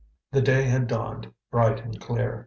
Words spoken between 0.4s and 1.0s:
day had